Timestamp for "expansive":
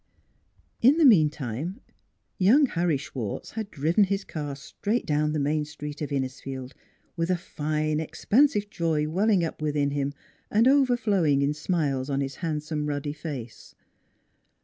7.99-8.67